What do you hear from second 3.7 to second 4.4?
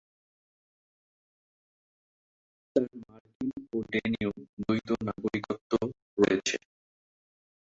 ও ডেনীয়